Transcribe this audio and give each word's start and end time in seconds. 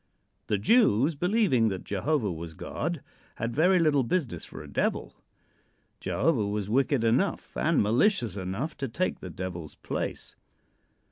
The 0.47 0.57
Jews, 0.57 1.13
believing 1.13 1.67
that 1.67 1.83
Jehovah 1.83 2.31
was 2.31 2.55
God, 2.55 3.03
had 3.35 3.55
very 3.55 3.77
little 3.77 4.01
business 4.01 4.43
for 4.45 4.63
a 4.63 4.67
devil. 4.67 5.13
Jehovah 5.99 6.47
was 6.47 6.71
wicked 6.71 7.03
enough 7.03 7.55
and 7.55 7.83
malicious 7.83 8.35
enough 8.35 8.75
to 8.77 8.87
take 8.87 9.19
the 9.19 9.29
Devil's 9.29 9.75
place. 9.75 10.35